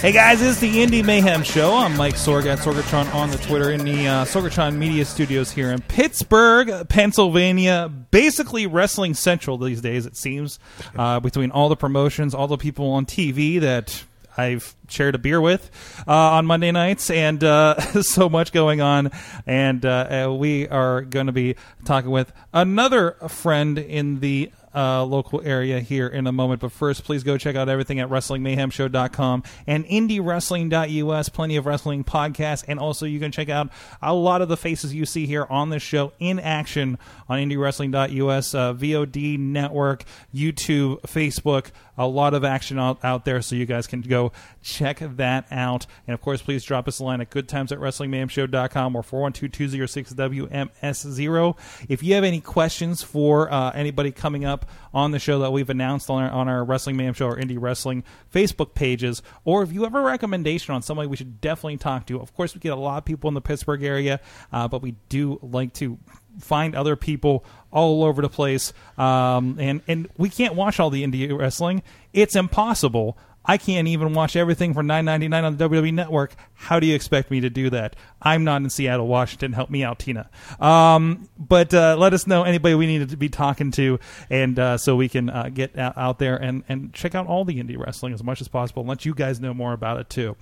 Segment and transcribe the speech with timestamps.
[0.00, 1.74] Hey guys, it's the Indy Mayhem Show.
[1.76, 5.70] I'm Mike Sorg at Sorgatron on the Twitter in the uh, Sorgatron Media Studios here
[5.70, 7.92] in Pittsburgh, Pennsylvania.
[8.10, 10.58] Basically, Wrestling Central these days, it seems,
[10.96, 14.02] uh, between all the promotions, all the people on TV that
[14.38, 15.70] I've shared a beer with
[16.08, 19.10] uh, on Monday nights, and uh, so much going on.
[19.46, 25.04] And uh, uh, we are going to be talking with another friend in the uh,
[25.04, 26.60] local area here in a moment.
[26.60, 31.28] But first, please go check out everything at WrestlingMayhemShow.com and IndyWrestling.us.
[31.28, 33.70] Plenty of wrestling podcasts, and also you can check out
[34.02, 36.98] a lot of the faces you see here on this show in action
[37.28, 40.04] on IndyWrestling.us, uh, VOD network,
[40.34, 41.70] YouTube, Facebook.
[42.00, 45.84] A lot of action out, out there, so you guys can go check that out.
[46.06, 51.58] And of course, please drop us a line at goodtimes at WrestlingMayhemShow.com or 412-206-WMS0.
[51.90, 55.68] If you have any questions for uh, anybody coming up on the show that we've
[55.68, 59.70] announced on our, on our Wrestling Mayhem Show or Indie Wrestling Facebook pages, or if
[59.70, 62.72] you have a recommendation on somebody we should definitely talk to, of course, we get
[62.72, 64.20] a lot of people in the Pittsburgh area,
[64.52, 65.98] uh, but we do like to
[66.40, 68.72] find other people all over the place.
[68.98, 71.82] Um, and, and we can't watch all the indie wrestling.
[72.12, 73.16] It's impossible.
[73.44, 76.34] I can't even watch everything for nine ninety nine on the WWE Network.
[76.54, 77.96] How do you expect me to do that?
[78.20, 79.54] I'm not in Seattle, Washington.
[79.54, 80.28] Help me out, Tina.
[80.60, 84.76] Um, but uh, let us know anybody we need to be talking to, and uh,
[84.76, 88.12] so we can uh, get out, there and, and check out all the indie wrestling
[88.12, 90.36] as much as possible, and let you guys know more about it too.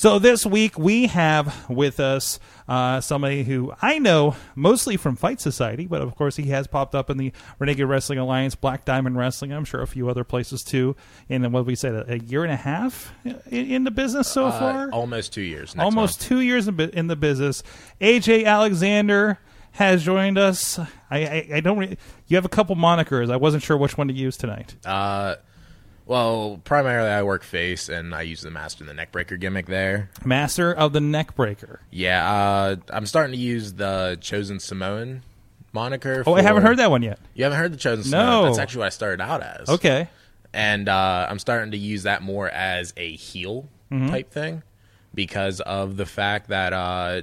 [0.00, 5.42] So this week we have with us uh, somebody who I know mostly from Fight
[5.42, 9.18] Society, but of course he has popped up in the Renegade Wrestling Alliance, Black Diamond
[9.18, 9.52] Wrestling.
[9.52, 10.96] I'm sure a few other places too.
[11.28, 14.46] And what we said, a, a year and a half in, in the business so
[14.46, 14.90] Uh, far.
[14.90, 15.76] almost two years.
[15.78, 16.28] Almost month.
[16.30, 17.62] two years in, in the business.
[18.00, 19.38] AJ Alexander
[19.72, 20.78] has joined us.
[20.78, 21.76] I, I, I don't.
[21.76, 23.30] Re- you have a couple monikers.
[23.30, 24.76] I wasn't sure which one to use tonight.
[24.82, 25.34] Uh,
[26.10, 30.10] well, primarily I work face, and I use the master and the neckbreaker gimmick there.
[30.24, 31.78] Master of the Neckbreaker.
[31.92, 35.22] Yeah, uh, I'm starting to use the chosen Samoan
[35.72, 36.24] moniker.
[36.26, 37.20] Oh, I haven't for- heard that one yet.
[37.34, 38.18] You haven't heard the chosen No.
[38.18, 38.44] Samoan?
[38.46, 39.68] That's actually what I started out as.
[39.68, 40.08] Okay.
[40.52, 44.08] and uh, I'm starting to use that more as a heel Mm-hmm.
[44.08, 44.62] type thing
[45.14, 47.22] because of the fact that uh,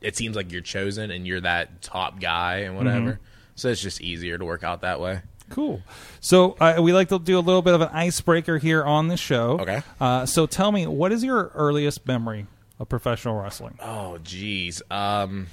[0.00, 3.12] it seems like you're chosen and you're that top guy and whatever.
[3.12, 3.22] Mm-hmm.
[3.56, 5.20] So it's just easier to work out that way.
[5.50, 5.82] Cool.
[6.20, 9.16] So uh, we like to do a little bit of an icebreaker here on the
[9.16, 9.58] show.
[9.60, 9.82] Okay.
[10.00, 12.46] Uh, so tell me, what is your earliest memory
[12.78, 13.78] of professional wrestling?
[13.80, 14.82] Oh, geez.
[14.90, 15.46] Um,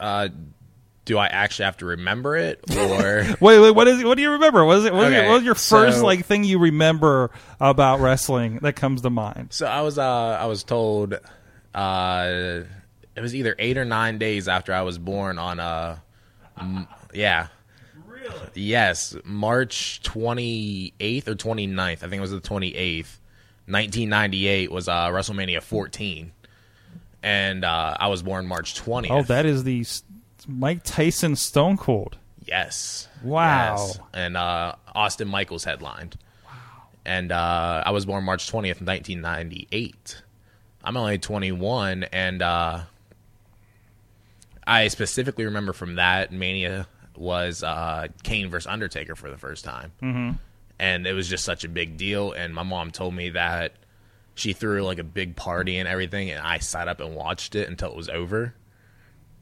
[0.00, 0.28] uh,
[1.04, 3.70] do I actually have to remember it, or Wait, wait.
[3.70, 4.02] What is?
[4.02, 4.64] What do you remember?
[4.64, 4.92] What is it?
[4.92, 7.30] What, was, your, Okay, what was your first so- like thing you remember
[7.60, 9.48] about wrestling that comes to mind?
[9.52, 10.02] so I was uh,
[10.40, 11.14] I was told
[11.74, 12.60] uh,
[13.16, 15.98] it was either eight or nine days after I was born on uh,
[16.58, 17.48] m- yeah.
[18.06, 18.48] Really?
[18.54, 21.78] Yes, March 28th or 29th.
[21.78, 23.18] I think it was the 28th.
[23.66, 26.32] 1998 was uh, WrestleMania 14.
[27.22, 29.10] And uh, I was born March 20th.
[29.10, 30.02] Oh, that is the s-
[30.46, 32.18] Mike Tyson Stone Cold.
[32.46, 33.08] Yes.
[33.22, 33.76] Wow.
[33.78, 33.98] Yes.
[34.12, 36.16] And uh, Austin Michaels headlined.
[36.44, 36.50] Wow.
[37.06, 40.22] And uh, I was born March 20th, 1998.
[40.86, 42.82] I'm only 21, and uh,
[44.66, 46.86] I specifically remember from that Mania
[47.16, 49.92] was uh, Kane versus Undertaker for the first time.
[50.02, 50.30] Mm-hmm.
[50.78, 52.32] And it was just such a big deal.
[52.32, 53.72] And my mom told me that
[54.34, 57.68] she threw like a big party and everything, and I sat up and watched it
[57.68, 58.54] until it was over.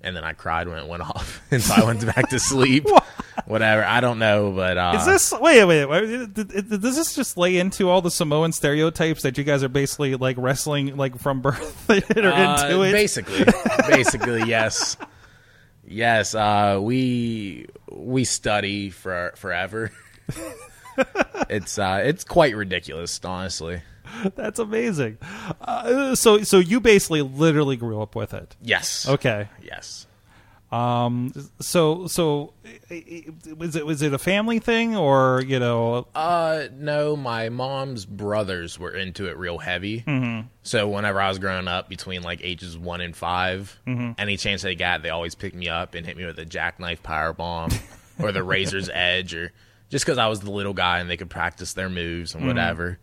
[0.03, 2.87] And then I cried when it went off, and so I went back to sleep.
[3.47, 5.87] Whatever, I don't know, but uh, Is this wait wait?
[5.87, 10.15] wait Does this just lay into all the Samoan stereotypes that you guys are basically
[10.17, 12.93] like wrestling like from birth or Uh, into it?
[12.93, 13.45] Basically,
[13.89, 14.99] basically, yes,
[15.93, 16.35] yes.
[16.35, 19.93] Uh, we we study for forever.
[21.49, 23.83] it's uh, it's quite ridiculous, honestly.
[24.35, 25.19] That's amazing.
[25.61, 28.57] Uh, so so you basically literally grew up with it.
[28.61, 29.09] Yes.
[29.09, 29.49] Okay.
[29.63, 30.07] Yes.
[30.73, 31.33] Um.
[31.61, 32.55] So so
[33.59, 36.07] was it was it a family thing or you know?
[36.15, 40.01] Uh, no, my mom's brothers were into it real heavy.
[40.01, 40.49] Mm-hmm.
[40.63, 43.81] So whenever I was growing up, between like ages one and 5
[44.19, 47.03] any chance they got, they always picked me up and hit me with a jackknife
[47.03, 47.71] power bomb
[48.19, 49.53] or the razor's edge, or
[49.91, 52.99] just because I was the little guy and they could practice their moves and whatever.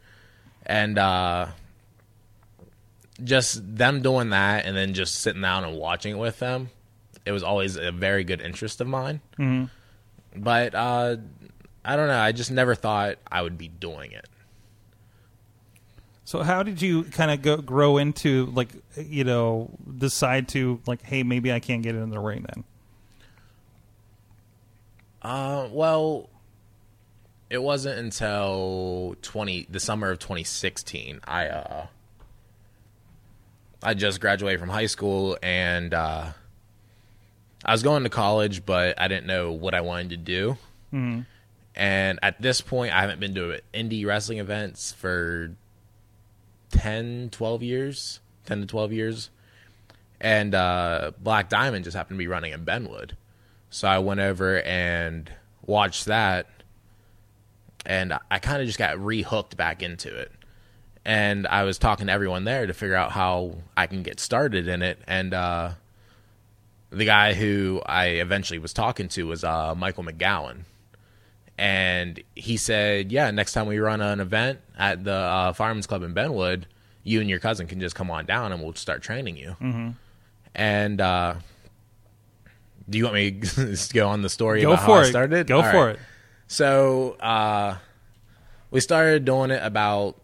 [0.66, 1.48] and uh,
[3.24, 6.70] just them doing that, and then just sitting down and watching it with them.
[7.26, 9.22] It was always a very good interest of mine.
[9.38, 9.66] Mm-hmm.
[10.42, 11.18] But uh,
[11.84, 12.20] I don't know.
[12.20, 14.28] I just never thought I would be doing it.
[16.30, 21.02] So how did you kind of go grow into like you know decide to like
[21.02, 22.64] hey maybe I can't get in the ring then?
[25.24, 26.30] Uh, well,
[27.50, 31.20] it wasn't until twenty the summer of 2016.
[31.28, 31.88] I uh,
[33.82, 36.28] I just graduated from high school and uh,
[37.66, 40.58] I was going to college, but I didn't know what I wanted to do.
[41.76, 45.52] And at this point, I haven't been to indie wrestling events for
[46.72, 49.30] 10, 12 years, 10 to 12 years.
[50.22, 53.12] And uh, Black Diamond just happened to be running in Benwood.
[53.70, 55.32] So I went over and
[55.66, 56.48] watched that.
[57.86, 60.32] And I kind of just got rehooked back into it.
[61.06, 64.68] And I was talking to everyone there to figure out how I can get started
[64.68, 65.00] in it.
[65.08, 65.72] And uh,
[66.92, 70.64] the guy who I eventually was talking to was uh, Michael McGowan
[71.60, 76.04] and he said, "Yeah, next time we run an event at the uh, Fireman's Club
[76.04, 76.64] in Benwood,
[77.04, 79.90] you and your cousin can just come on down, and we'll start training you." Mm-hmm.
[80.56, 81.36] And uh,
[82.90, 85.08] do you want me to go on the story Go about for how it.
[85.08, 85.48] I started?
[85.48, 85.96] Go All for right.
[85.96, 86.02] it.
[86.48, 87.78] So uh,
[88.72, 90.16] we started doing it about.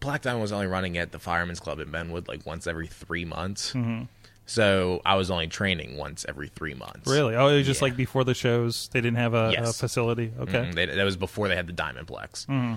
[0.00, 3.26] Black Diamond was only running at the Fireman's Club in Benwood like once every three
[3.26, 3.74] months.
[3.74, 4.04] Mm-hmm.
[4.50, 7.06] So I was only training once every three months.
[7.06, 7.36] Really?
[7.36, 7.84] Oh, it was just Yeah.
[7.88, 10.32] like before the shows they didn't have a, a facility.
[10.40, 10.64] Okay.
[10.70, 10.74] Mhm.
[10.74, 12.46] They, that was before they had the Diamondplex.
[12.46, 12.74] Mm-hmm.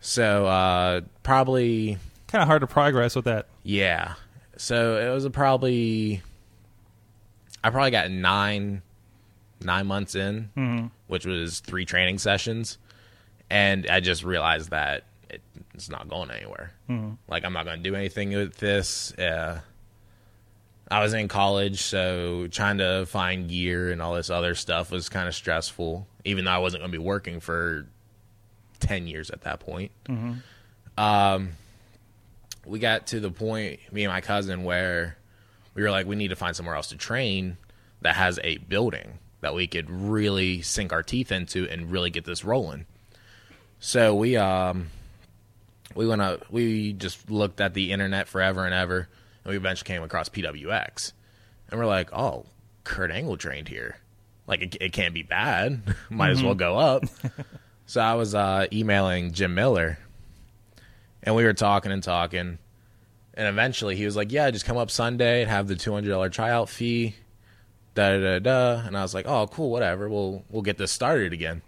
[0.00, 1.96] So uh, probably
[2.26, 3.46] Kind of hard to progress with that.
[3.62, 4.14] yeah.
[4.56, 6.22] So it was a probably
[7.64, 8.82] I probably got nine
[9.62, 10.86] nine months in, Mm-hmm.
[11.06, 12.78] which was three training sessions,
[13.48, 15.40] and I just realized that it,
[15.74, 16.72] it's not going anywhere.
[16.90, 17.12] Mm-hmm.
[17.28, 19.12] Like I'm not going to do anything with this.
[19.14, 19.60] Uh,
[20.92, 25.08] I was in college, so trying to find gear and all this other stuff was
[25.08, 26.06] kind of stressful.
[26.24, 27.86] Even though I wasn't going to be working for
[28.78, 29.90] ten years at that point.
[30.98, 31.52] Um,
[32.66, 35.16] we got to the point, me and my cousin, where
[35.74, 37.56] we were like, we need to find somewhere else to train
[38.02, 42.24] that has a building that we could really sink our teeth into and really get
[42.24, 42.86] this rolling.
[43.80, 44.88] So we um
[45.94, 49.08] we went up we just looked at the internet forever and ever
[49.44, 51.12] and we eventually came across PWX.
[51.68, 52.46] And we're like, "Oh,
[52.84, 53.96] Kurt Angle trained here.
[54.46, 55.80] Like it, it can't be bad.
[56.10, 57.04] Might as well go up."
[57.86, 59.98] so I was uh emailing Jim Miller
[61.22, 62.58] and we were talking and talking
[63.34, 66.10] and eventually he was like, "Yeah, just come up Sunday and have the two hundred
[66.10, 67.16] dollar tryout fee."
[67.94, 68.86] Da da da da.
[68.86, 70.08] And I was like, "Oh, cool, whatever.
[70.08, 71.62] We'll we'll get this started again."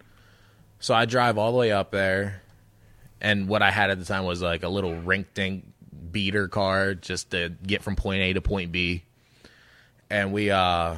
[0.79, 2.43] So I drive all the way up there,
[3.21, 5.65] and what I had at the time was like a little rink dink
[6.14, 9.02] beater car just to get from point A to point B.
[10.08, 10.96] And we, uh,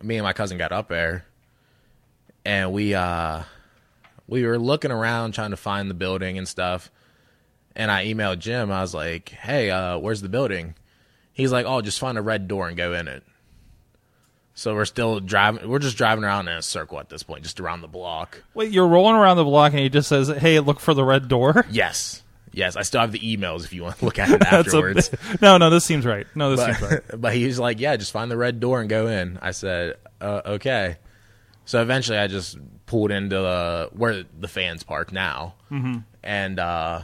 [0.00, 1.24] me and my cousin got up there,
[2.44, 3.42] and we, uh,
[4.28, 6.90] we were looking around trying to find the building and stuff
[7.78, 8.70] and I emailed Jim.
[8.70, 10.74] I was like, "Hey, uh, where's the building?"
[11.32, 13.22] He's like, "Oh, just find a red door and go in it."
[14.54, 15.68] So we're still driving.
[15.68, 18.42] We're just driving around in a circle at this point, just around the block.
[18.52, 21.28] Wait, you're rolling around the block and he just says, "Hey, look for the red
[21.28, 22.76] door." Yes, yes.
[22.76, 25.10] I still have the emails if you want to look at it That's a afterwards.
[25.40, 25.70] no, no.
[25.70, 26.26] This seems right.
[26.34, 27.02] No, this seems right.
[27.08, 29.52] but, but he was like, "Yeah, just find the red door and go in." I
[29.52, 30.96] said, uh, "Okay."
[31.64, 35.98] So eventually, I just pulled into the where the fans park now, mm-hmm.
[36.22, 37.02] and uh,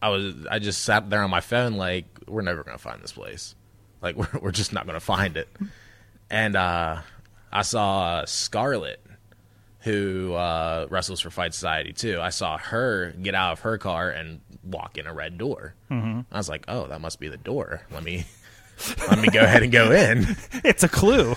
[0.00, 3.12] I was I just sat there on my phone like, "We're never gonna find this
[3.12, 3.54] place.
[4.00, 5.48] Like, we're we're just not gonna find it."
[6.30, 7.00] And uh,
[7.52, 9.03] I saw Scarlett,
[9.84, 12.18] who uh, wrestles for Fight Society too.
[12.20, 15.74] I saw her get out of her car and walk in a red door.
[15.90, 16.20] Mm-hmm.
[16.32, 17.82] I was like, "Oh, that must be the door.
[17.92, 18.24] Let me
[19.08, 21.36] let me go ahead and go in." It's a clue.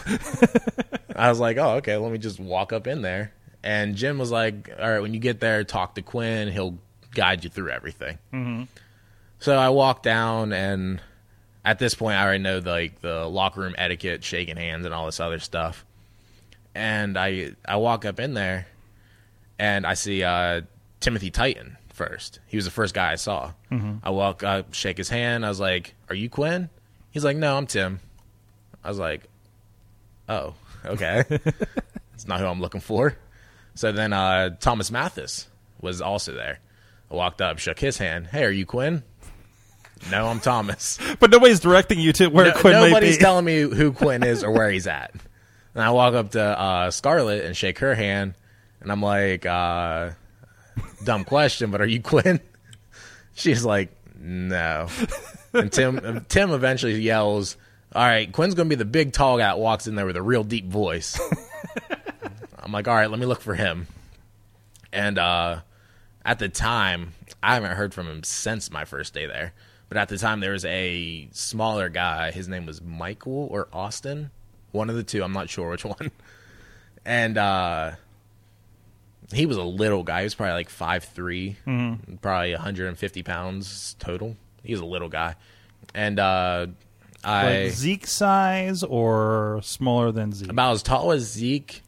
[1.15, 1.97] I was like, "Oh, okay.
[1.97, 5.19] Let me just walk up in there." And Jim was like, "All right, when you
[5.19, 6.47] get there, talk to Quinn.
[6.47, 6.77] He'll
[7.11, 8.63] guide you through everything." Mm-hmm.
[9.39, 11.01] So I walked down, and
[11.65, 14.93] at this point, I already know the, like the locker room etiquette, shaking hands, and
[14.93, 15.85] all this other stuff.
[16.77, 18.67] And I I walk up in there,
[19.57, 20.61] and I see uh,
[20.99, 22.39] Timothy Titan first.
[22.47, 23.53] He was the first guy I saw.
[24.03, 25.43] I walk up, shake his hand.
[25.45, 26.69] I was like, "Are you Quinn?"
[27.11, 27.99] He's like, "No, I'm Tim."
[28.83, 29.23] I was like,
[30.29, 30.53] "Oh,
[30.85, 31.23] okay."
[32.13, 33.15] It's not who I'm looking for.
[33.75, 35.47] So then uh, Thomas Mathis
[35.81, 36.57] was also there.
[37.11, 38.25] I walked up, shook his hand.
[38.25, 39.03] Hey, are you Quinn?
[40.09, 40.97] No, I'm Thomas.
[41.19, 44.43] But nobody's directing you to where No- Quinn might nobody's telling me who Quinn is
[44.43, 45.11] or where he's at.
[45.77, 48.33] And I walk up to uh, Scarlett and shake her hand,
[48.81, 50.09] and I'm like, uh,
[51.03, 52.39] dumb question, but are you Quinn?
[53.35, 54.87] She's like, no.
[55.53, 57.57] And Tim Tim eventually yells,
[57.93, 60.21] "All right, Quinn's gonna be the big tall guy that walks in there with a
[60.21, 61.19] real deep voice."
[62.59, 63.85] I'm like, all right, let me look for him.
[64.91, 65.59] And uh,
[66.25, 69.53] at the time, I haven't heard from him since my first day there.
[69.89, 72.31] But at the time, there was a smaller guy.
[72.31, 74.31] His name was Michael or Austin,
[74.77, 75.23] one of the two.
[75.23, 76.11] I'm not sure which one.
[77.05, 77.91] And uh,
[79.33, 80.19] he was a little guy.
[80.19, 84.35] He was probably like 5'3", probably 150 pounds total.
[84.63, 85.35] He was a little guy.
[85.95, 86.67] And uh,
[87.23, 90.49] I Like Zeke size or smaller than Zeke?
[90.51, 91.81] about as tall as Zeke,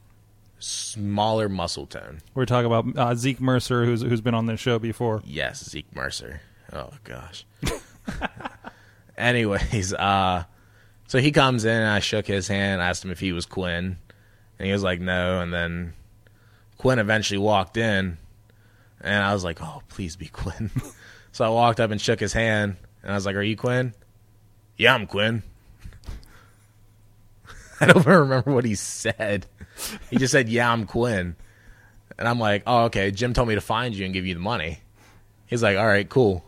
[0.59, 2.21] smaller muscle tone.
[2.33, 5.21] We're talking about uh, Zeke Mercer, who's who's been on this show before.
[5.25, 6.41] Yes, Zeke Mercer.
[6.71, 7.45] Oh gosh.
[9.17, 10.43] Anyways, uh
[11.09, 13.97] so he comes in and I shook his hand, asked him if he was Quinn,
[14.59, 15.93] and he was like no, and then
[16.77, 18.19] Quinn eventually walked in
[19.01, 20.69] and I was like, Oh, please be Quinn.
[21.31, 23.93] so I walked up and shook his hand and I was like, Are you Quinn?
[24.77, 25.41] Yeah, I'm Quinn.
[27.81, 29.47] I don't even remember what he said.
[30.09, 31.35] He just said, Yeah, I'm Quinn.
[32.19, 33.09] And I'm like, Oh, okay.
[33.09, 34.79] Jim told me to find you and give you the money.
[35.47, 36.45] He's like, "All right, cool."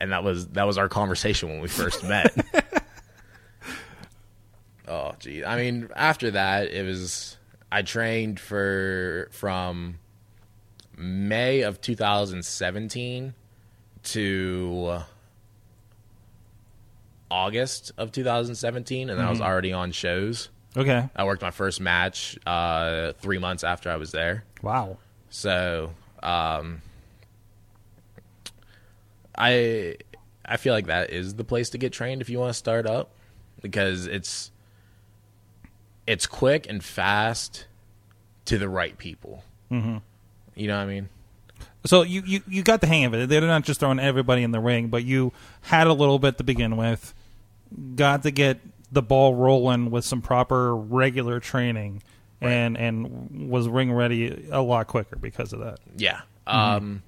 [0.00, 2.34] And that was that was our conversation when we first met.
[4.88, 5.44] oh, gee.
[5.44, 7.36] I mean, after that, it was
[7.70, 9.98] I trained for from
[10.96, 13.34] May of 2017
[14.04, 14.98] to
[17.30, 20.48] August of 2017, and I was already on shows.
[20.76, 21.08] Okay.
[21.16, 24.44] I worked my first match uh, three months after I was there.
[24.62, 24.98] Wow.
[25.30, 26.82] So, um,
[29.36, 29.96] I
[30.44, 32.86] I feel like that is the place to get trained if you want to start
[32.86, 33.10] up
[33.60, 34.50] because it's
[36.06, 37.66] it's quick and fast
[38.46, 39.44] to the right people.
[39.70, 39.98] Mm-hmm.
[40.54, 41.08] You know what I mean?
[41.84, 43.28] So you, you, you got the hang of it.
[43.28, 45.32] They're not just throwing everybody in the ring, but you
[45.62, 47.14] had a little bit to begin with.
[47.94, 48.58] Got to get
[48.90, 52.02] the ball rolling with some proper regular training,
[52.40, 55.80] and and was ring ready a lot quicker because of that.
[55.96, 56.20] Yeah.
[56.46, 57.02] Um,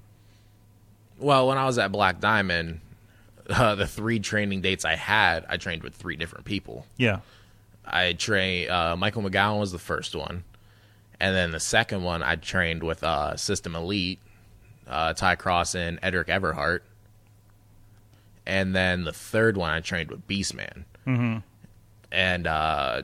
[1.17, 2.81] well, when I was at Black Diamond,
[3.49, 6.85] uh, the three training dates I had, I trained with three different people.
[6.97, 7.19] Yeah.
[7.89, 10.43] I trained uh, Michael McGowan was the first one,
[11.19, 14.19] and then the second one I trained with uh, System Elite,
[14.87, 16.81] uh, Ty Cross and Edric Everhart,
[18.45, 20.85] and then the third one I trained with Beastman.
[21.05, 21.37] Mm-hmm.
[22.11, 23.03] And uh,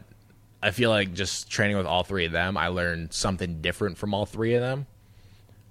[0.61, 4.13] I feel like just training with all three of them, I learned something different from
[4.13, 4.87] all three of them.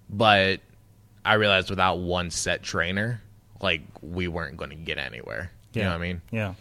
[0.09, 0.61] But
[1.25, 3.21] I realized without one set trainer,
[3.61, 5.51] like we weren't going to get anywhere.
[5.73, 6.23] You know what I mean?
[6.31, 6.55] Yeah.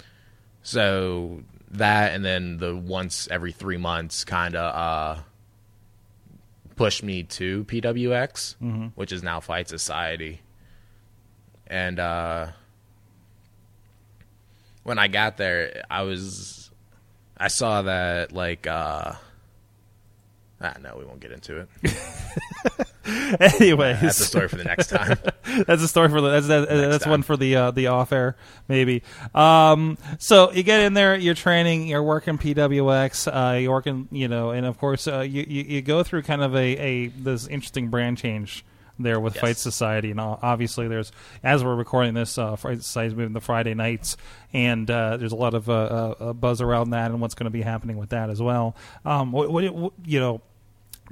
[0.64, 5.22] So that and then the once every three months kind of uh,
[6.76, 8.56] pushed me to PWX,
[8.96, 10.42] which is now Fight Society.
[11.68, 12.48] And uh,
[14.84, 16.70] when I got there, I was
[17.38, 19.14] I saw that like uh,
[20.64, 21.70] ah no, we won't get into it.
[23.40, 25.18] Anyways, That's a story for the next time.
[25.68, 27.12] that's a story for the that's that, that's time.
[27.12, 28.38] one for the uh, the off air
[28.70, 29.04] maybe.
[29.36, 34.28] Um, so you get in there, you're training, you're working PWX, uh, you're working, you
[34.30, 37.46] know, and of course uh, you, you you go through kind of a, a this
[37.48, 38.64] interesting brand change
[39.00, 39.42] there with Yes.
[39.42, 41.12] Fight Society, and obviously there's
[41.44, 44.16] as we're recording this, uh, Fight Society's moving the Friday nights,
[44.54, 47.46] and uh, there's a lot of uh, uh, uh, buzz around that and what's going
[47.46, 48.76] to be happening with that as well.
[49.04, 50.42] Um, what, what, what you know.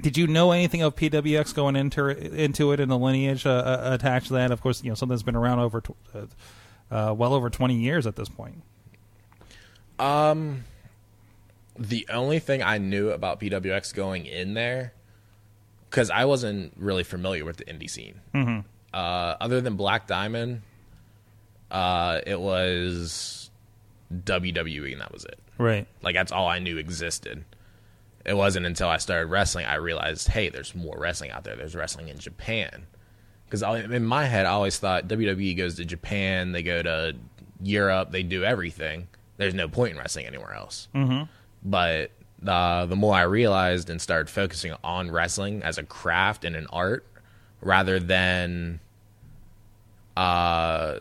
[0.02, 3.80] Did you know anything of PWX going into into it and the lineage uh, uh,
[3.94, 4.50] attached to that?
[4.50, 6.26] Of course, you know something that's been around over tw- uh,
[6.90, 8.62] uh, well over twenty years at this point.
[11.78, 14.92] The only thing I knew about PWX going in there,
[15.88, 18.20] because I wasn't really familiar with the indie scene.
[18.34, 18.60] Mm-hmm.
[18.92, 20.62] Uh, other than Black Diamond,
[21.70, 23.50] uh, it was
[24.12, 25.38] WWE, and that was it.
[25.56, 25.86] Right.
[26.02, 27.44] Like that's all I knew existed.
[28.24, 31.56] It wasn't until I started wrestling I realized, hey, there's more wrestling out there.
[31.56, 32.86] There's wrestling in Japan.
[33.46, 37.16] Because in my head, I always thought WWE goes to Japan, they go to
[37.62, 39.08] Europe, they do everything.
[39.36, 40.88] There's no point in wrestling anywhere else.
[40.94, 41.24] Mm-hmm.
[41.64, 42.12] But
[42.46, 46.66] uh, the more I realized and started focusing on wrestling as a craft and an
[46.72, 47.06] art,
[47.60, 48.80] rather than
[50.16, 51.00] uh,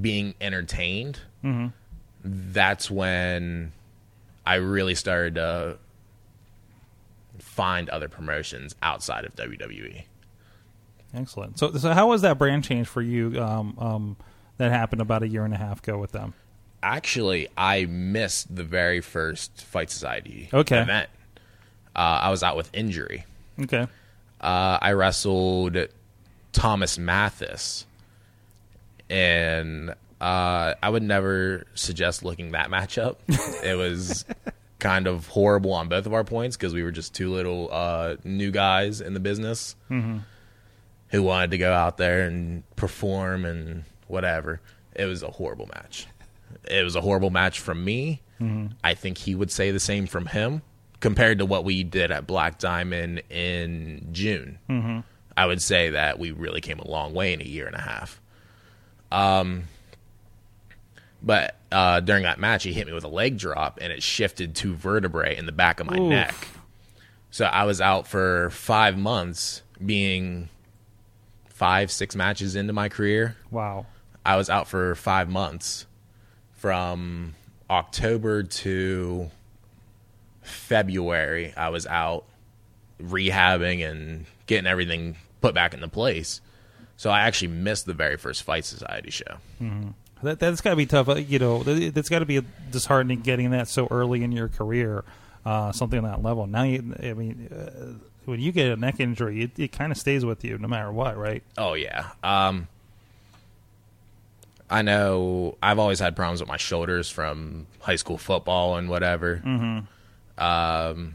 [0.00, 1.20] being entertained,
[2.24, 3.72] that's when
[4.44, 5.78] I really started to
[7.42, 9.34] find other promotions outside of.
[9.36, 10.04] WWE.
[11.14, 11.58] Excellent.
[11.58, 13.40] So, so how was that brand change for you?
[13.42, 14.16] Um, um,
[14.58, 16.34] that happened about a year and a half ago with them.
[16.82, 20.80] Actually, I missed the very first Fight Society Okay.
[20.80, 21.08] event.
[21.94, 23.24] Uh, I was out with injury.
[23.62, 23.86] Okay.
[24.40, 25.76] uh, I wrestled
[26.52, 27.86] Thomas Mathis,
[29.08, 29.90] and
[30.20, 33.16] uh, I would never suggest looking that matchup.
[33.64, 34.24] it was
[34.86, 38.14] kind of horrible on both of our points because we were just two little uh,
[38.22, 39.74] new guys in the business
[41.08, 44.60] who wanted to go out there and perform and whatever.
[44.94, 46.06] It was a horrible match.
[46.70, 48.22] It was a horrible match from me.
[48.84, 50.62] I think he would say the same from him
[51.00, 54.58] compared to what we did at Black Diamond in June.
[55.36, 57.80] I would say that we really came a long way in a year and a
[57.80, 58.20] half.
[59.10, 59.64] Um,
[61.26, 64.54] but uh, during that match, he hit me with a leg drop, and it shifted
[64.54, 66.08] two vertebrae in the back of my Oof.
[66.08, 66.48] neck.
[67.32, 70.48] So I was out for five months, being
[71.48, 73.36] five, six matches into my career.
[73.50, 73.86] Wow.
[74.24, 75.86] I was out for five months
[76.52, 77.34] from
[77.68, 79.30] October to
[80.42, 81.52] February.
[81.56, 82.24] I was out
[83.02, 86.40] rehabbing and getting everything put back into place.
[86.96, 89.38] So I actually missed the very first Fight Society show.
[90.26, 91.08] That that's got to be tough.
[91.08, 92.40] uh, You know, that- that's got to be
[92.70, 95.04] disheartening getting that so early in your career,
[95.44, 96.46] uh, something on that level.
[96.46, 99.98] Now, you, I mean, uh, when you get a neck injury, it, it kind of
[99.98, 101.42] stays with you no matter what, right?
[101.56, 102.08] Oh yeah.
[102.24, 102.66] Um
[104.68, 109.36] I know I've always had problems with my shoulders from high school football and whatever.
[109.44, 110.42] Mm-hmm.
[110.42, 111.14] Um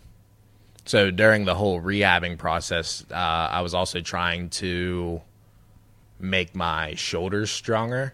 [0.85, 5.21] so during the whole rehabbing process, uh, I was also trying to
[6.19, 8.13] make my shoulders stronger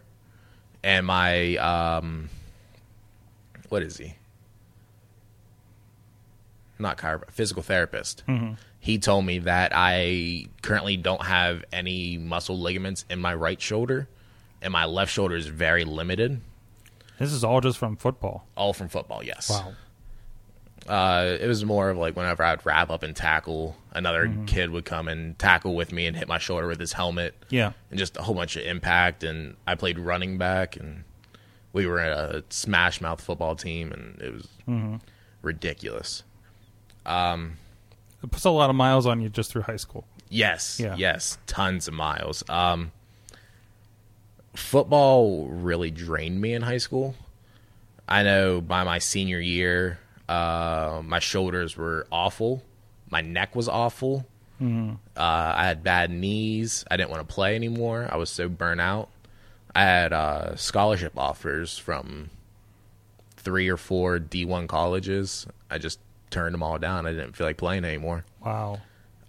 [0.84, 2.30] and my um
[3.70, 4.16] what is he?
[6.80, 8.24] Not chiropractor, physical therapist.
[8.80, 14.08] He told me that I currently don't have any muscle ligaments in my right shoulder,
[14.62, 16.40] and my left shoulder is very limited.
[17.20, 18.46] This is all just from football.
[18.56, 19.50] All from football, yes.
[19.50, 19.74] Wow.
[20.88, 24.86] Uh, it was more of like whenever I'd wrap up and tackle, another kid would
[24.86, 27.36] come and tackle with me and hit my shoulder with his helmet.
[27.50, 27.74] Yeah.
[27.90, 29.24] and just a whole bunch of impact.
[29.24, 31.04] And I played running back, and
[31.74, 34.48] we were a smash mouth football team, and it was
[35.42, 36.24] ridiculous.
[37.06, 40.06] It puts a lot of miles on you just through high school.
[40.30, 40.96] Yes, Yeah.
[40.98, 42.44] yes, tons of miles.
[42.50, 42.92] Um,
[44.56, 47.16] football really drained me in high school.
[48.08, 52.64] I know by my senior year, uh, my shoulders were awful,
[53.10, 54.26] my neck was awful.
[55.16, 56.84] Uh, I had bad knees.
[56.90, 58.10] I didn't want to play anymore.
[58.12, 59.10] I was so burnt out.
[59.76, 62.32] I had uh, scholarship offers from
[63.36, 65.46] three or four D1 colleges.
[65.70, 66.00] I just
[66.32, 67.06] turned them all down.
[67.06, 68.26] I didn't feel like playing anymore.
[68.44, 68.80] Wow.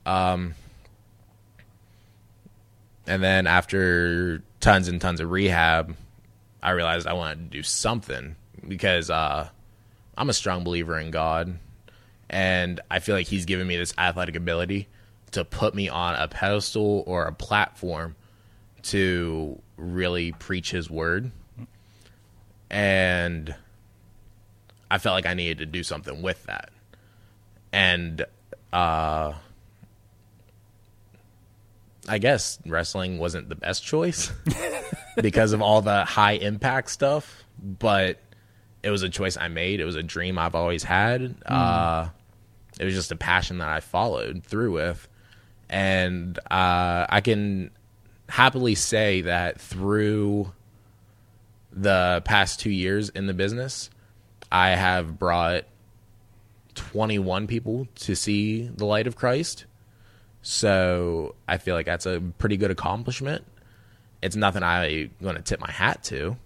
[0.07, 0.55] Um,
[3.07, 5.95] and then after tons and tons of rehab,
[6.63, 9.49] I realized I wanted to do something because uh,
[10.19, 11.59] I'm a strong believer in God.
[12.29, 14.89] And I feel like He's given me this athletic ability
[15.31, 18.17] to put me on a pedestal or a platform
[18.83, 21.31] to really preach His word.
[22.69, 23.55] And
[24.91, 26.71] I felt like I needed to do something with that.
[27.73, 28.25] And
[28.73, 29.35] uh,
[32.09, 34.33] I guess wrestling wasn't the best choice
[35.17, 38.19] because of all the high impact stuff, but
[38.83, 39.81] it was a choice I made.
[39.81, 41.35] It was a dream I've always had.
[41.45, 42.09] Uh,
[42.79, 45.09] it was just a passion that I followed through with.
[45.69, 47.71] And uh, I can
[48.29, 50.53] happily say that through
[51.73, 53.91] the past two years in the business,
[54.51, 55.65] I have brought
[56.75, 59.65] 21 people to see the light of Christ.
[60.43, 63.45] So I feel like that's a pretty good accomplishment.
[64.23, 66.37] It's nothing I'm going to tip my hat to.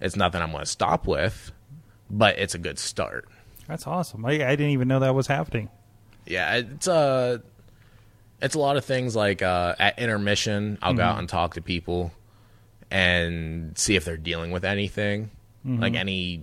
[0.00, 1.52] It's nothing I'm going to stop with,
[2.10, 3.28] but it's a good start.
[3.68, 4.24] That's awesome.
[4.24, 5.68] I, I didn't even know that was happening.
[6.26, 7.38] Yeah, it's uh
[8.40, 11.62] it's a lot of things like uh, at intermission, I'll go out and talk to
[11.62, 12.12] people
[12.90, 15.30] and see if they're dealing with anything,
[15.64, 16.42] like any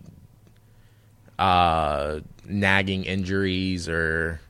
[1.37, 4.41] uh, nagging injuries or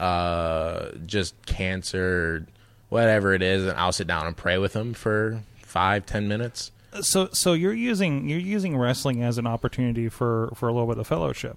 [0.00, 2.46] uh, just cancer,
[2.88, 6.72] whatever it is, and I'll sit down and pray with them for five, ten minutes.
[7.02, 10.98] So so you're using you're using wrestling as an opportunity for for a little bit
[10.98, 11.56] of fellowship.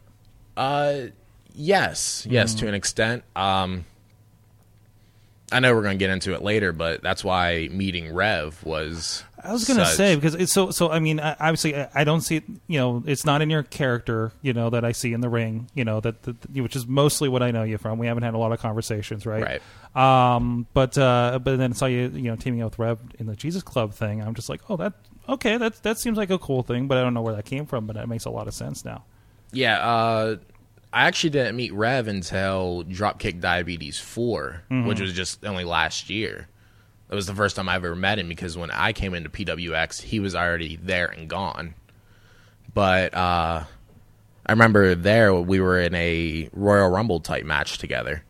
[0.55, 1.07] Uh,
[1.53, 3.23] yes, yes, to an extent.
[3.35, 3.85] Um,
[5.53, 9.23] I know we're going to get into it later, but that's why meeting Rev was.
[9.43, 10.89] I was gonna such- say because it's so so.
[10.89, 12.43] I mean, I, obviously, I, I don't see it.
[12.67, 14.31] You know, it's not in your character.
[14.41, 15.69] You know that I see in the ring.
[15.75, 17.99] You know that, that which is mostly what I know you from.
[17.99, 19.61] We haven't had a lot of conversations, right?
[19.95, 20.35] Right.
[20.35, 23.27] Um, but uh, but then I saw you, you know, teaming up with Rev in
[23.27, 24.21] the Jesus Club thing.
[24.21, 24.93] I'm just like, oh, that
[25.27, 25.57] okay.
[25.57, 27.87] That that seems like a cool thing, but I don't know where that came from.
[27.87, 29.03] But it makes a lot of sense now.
[29.51, 30.37] Yeah, uh,
[30.91, 36.47] I actually didn't meet Rev until Dropkick Diabetes 4, which was just only last year.
[37.09, 40.01] It was the first time I ever met him because when I came into PWX,
[40.01, 41.75] he was already there and gone.
[42.73, 43.63] But uh,
[44.45, 48.23] I remember there we were in a Royal Rumble type match together.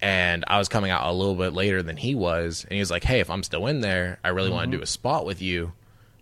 [0.00, 2.64] And I was coming out a little bit later than he was.
[2.64, 4.82] And he was like, hey, if I'm still in there, I really want to do
[4.82, 5.72] a spot with you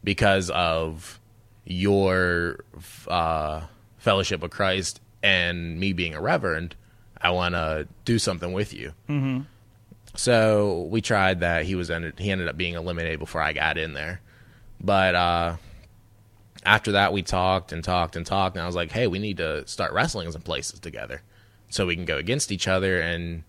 [0.02, 1.20] because of
[1.64, 2.64] your
[3.08, 3.62] uh,
[3.98, 6.74] fellowship of Christ and me being a reverend.
[7.20, 8.92] I want to do something with you.
[9.08, 9.40] Mm-hmm.
[10.16, 11.64] So we tried that.
[11.64, 14.20] He was ended, he ended up being eliminated before I got in there.
[14.80, 15.56] But uh,
[16.64, 19.36] after that, we talked and talked and talked, and I was like, "Hey, we need
[19.36, 21.22] to start wrestling in some places together,
[21.68, 23.44] so we can go against each other and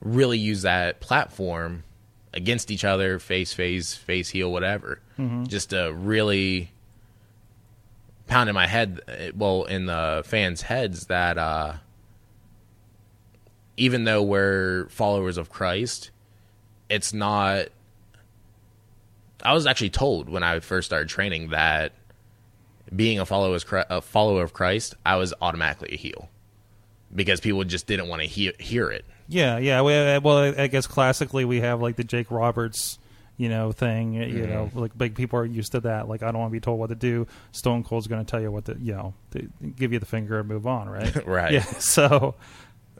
[0.00, 1.84] really use that platform
[2.36, 5.00] against each other, face, face, face, heel, whatever,
[5.48, 6.70] just to really
[8.28, 9.00] pound in my head,
[9.34, 11.72] well, in the fans' heads that uh,
[13.76, 16.10] even though we're followers of Christ,
[16.88, 17.66] it's not.
[19.42, 21.92] I was actually told when I first started training that
[22.94, 23.58] being a follower,
[23.90, 26.28] a follower of Christ, I was automatically a heel
[27.14, 29.04] because people just didn't want to hear, hear it.
[29.28, 29.82] Yeah, yeah.
[29.82, 32.98] We, uh, well, I- guess classically we have like the Jake Roberts,
[33.36, 34.14] you know, thing.
[34.14, 36.08] You know, like big people are used to that.
[36.08, 37.26] Like, I don't want to be told what to do.
[37.52, 40.38] Stone Cold's going to tell you what to, you know, to give you the finger
[40.38, 41.14] and move on, right?
[41.26, 41.52] Right.
[41.52, 41.64] Yeah.
[41.78, 42.34] So,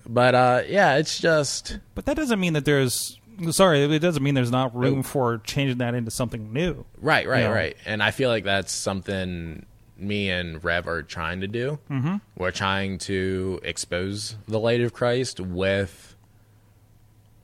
[0.08, 3.18] But uh, yeah, it's just but that doesn't mean that there's.
[3.50, 6.86] Sorry, it doesn't mean there's not room for changing that into something new.
[6.98, 7.48] right, right, Yeah.
[7.52, 7.76] right.
[7.84, 9.66] And I feel like that's something
[9.98, 11.78] me and Rev are trying to do.
[11.90, 12.16] Mm-hmm.
[12.38, 16.15] We're trying to expose the light of Christ with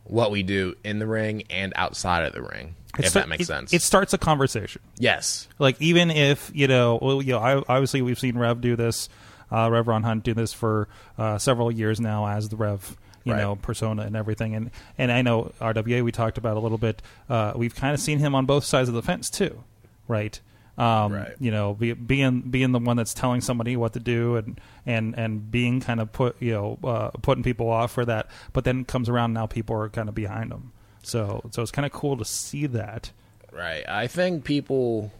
[0.05, 2.75] what we do in the ring and outside of the ring.
[2.99, 3.73] It if start- that makes it- sense.
[3.73, 4.83] It starts a conversation.
[4.99, 5.49] yes.
[5.59, 9.09] like even if you know well you know I, obviously we've seen rev do this
[9.51, 10.89] uh rev ron hunt do this for
[11.19, 13.41] uh several years now as the rev you Right.
[13.41, 17.01] know persona and everything and and i know rwa we talked about a little bit
[17.31, 19.63] uh we've kind of seen him on both sides of the fence too
[20.09, 20.41] right
[20.83, 21.35] um Right.
[21.39, 25.15] you know be, being being the one that's telling somebody what to do and and
[25.19, 28.85] and being kind of put you know uh putting people off for that but then
[28.85, 32.17] comes around now people are kind of behind him so so it's kind of cool
[32.17, 33.11] to see that
[33.53, 33.85] Right.
[33.87, 35.13] I think people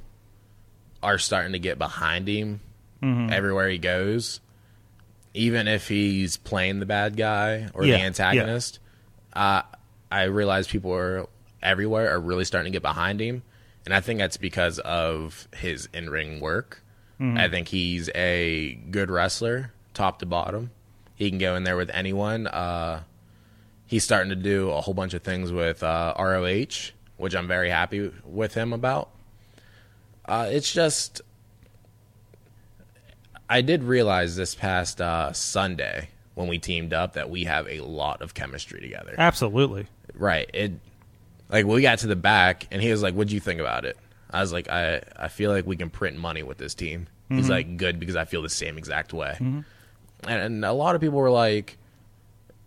[1.03, 2.61] are starting to get behind him
[3.03, 3.33] Mm-hmm.
[3.33, 4.39] everywhere he goes,
[5.35, 8.07] even if he's playing the bad guy or Yeah, the yeah.
[8.07, 8.79] antagonist.
[9.33, 9.63] Uh,
[10.09, 11.27] I realize people are
[11.61, 13.43] everywhere are really starting to get behind him,
[13.85, 16.83] and I think that's because of his in ring work.
[17.21, 17.39] Mm-hmm.
[17.39, 20.71] I think he's a good wrestler, top to bottom.
[21.15, 22.47] He can go in there with anyone.
[22.47, 23.03] Uh,
[23.87, 27.71] he's starting to do a whole bunch of things with uh, ROH, which I'm very
[27.71, 29.11] happy with him about.
[30.25, 31.21] Uh, it's just,
[33.49, 37.81] I did realize this past uh, Sunday when we teamed up that we have a
[37.81, 39.15] lot of chemistry together.
[39.19, 40.51] absolutely Right.
[40.53, 40.73] It
[41.53, 43.97] like we got to the back and he was like, "What'd you think about it?"
[44.31, 47.49] I was like, "I I feel like we can print money with this team." He's
[47.49, 49.65] like, "Good because I feel the same exact way." And,
[50.43, 51.79] and a lot of people were like,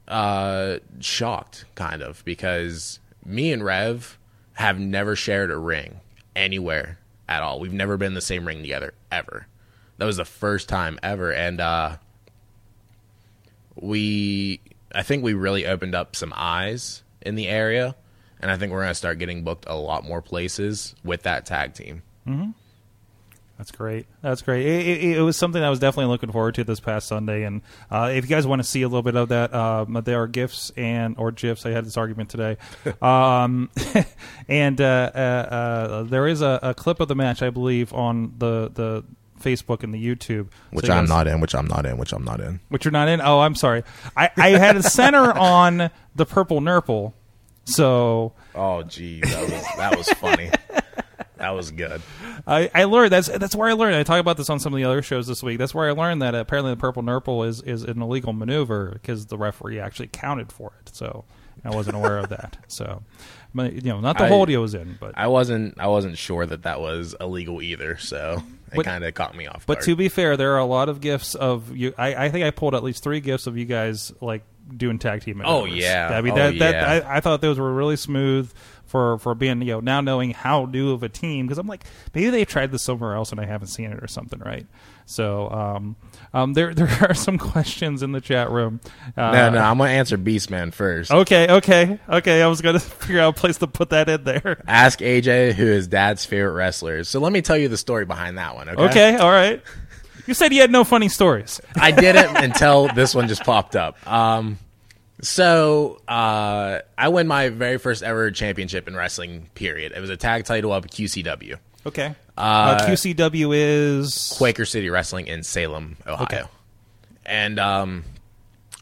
[0.07, 4.17] uh, shocked, kind of, because me and Rev
[4.53, 5.99] have never shared a ring
[6.35, 7.59] anywhere at all.
[7.59, 9.47] We've never been in the same ring together ever.
[9.97, 11.97] That was the first time ever, and uh,
[13.75, 14.61] we
[14.93, 17.95] I think we really opened up some eyes in the area,
[18.45, 21.73] and I think we're gonna start getting booked a lot more places with that tag
[21.73, 22.03] team.
[23.57, 24.05] That's great.
[24.21, 24.67] That's great.
[24.67, 27.43] It, it, it was something I was definitely looking forward to this past Sunday.
[27.43, 30.21] And uh, if you guys want to see a little bit of that, um, there
[30.21, 31.65] are gifs and or gifs.
[31.65, 32.57] I had this argument today,
[33.01, 33.71] um,
[34.47, 38.33] and uh, uh, uh, there is a, a clip of the match, I believe, on
[38.37, 39.03] the the
[39.41, 41.39] Facebook and the YouTube, Which So I'm guys- not in.
[41.39, 41.97] Which I'm not in.
[41.97, 42.59] Which I'm not in.
[42.69, 43.21] Which you're not in.
[43.21, 43.83] Oh, I'm sorry.
[44.17, 47.13] I, I had a center on the purple nurple,
[47.65, 50.49] so Oh, geez, that was that was funny.
[51.37, 52.01] that was good.
[52.47, 53.95] I, I learned that's that's where I learned.
[53.95, 55.57] I talk about this on some of the other shows this week.
[55.57, 59.25] That's where I learned that apparently the purple nurple is is an illegal maneuver because
[59.27, 60.95] the referee actually counted for it.
[60.95, 61.25] So
[61.63, 62.57] I wasn't aware of that.
[62.67, 63.03] So
[63.53, 66.17] but, you know, not the I- hold he was in, but I wasn't I wasn't
[66.17, 69.65] sure that that was illegal either, so it kind of caught me off.
[69.65, 69.85] but guard.
[69.85, 71.93] to be fair, there are a lot of gifts of you.
[71.97, 74.43] I, I think I pulled at least three gifts of you guys like
[74.75, 75.41] doing tag team.
[75.45, 76.09] Oh, yeah.
[76.11, 77.07] I mean Oh, that that yeah.
[77.09, 78.51] I, I thought those were really smooth.
[78.87, 81.83] For, for being you know now knowing how new of a team because I'm like
[82.13, 84.67] maybe they tried this somewhere else and I haven't seen it or something right
[85.05, 85.95] so um,
[86.33, 88.79] um, there there are some questions in the chat room
[89.17, 91.11] uh, no, no, I'm gonna answer Beastman first.
[91.11, 94.63] okay okay okay I was gonna figure out a place to put that in there
[94.67, 97.03] Ask AJ who his dad's favorite wrestler.
[97.03, 98.69] So let me tell you the story behind that one.
[98.69, 98.83] Okay.
[98.85, 99.61] okay all right
[100.27, 101.61] You said you had no funny stories.
[101.75, 103.95] I didn't until this one just popped up.
[104.11, 104.57] Um,
[105.21, 109.49] so uh, I win my very first ever championship in wrestling.
[109.55, 109.93] Period.
[109.95, 112.15] It was a tag title up at QCW, Okay.
[112.37, 116.41] Uh, QCW is Quaker City Wrestling in Salem, Ohio, Okay.
[117.25, 118.03] and um,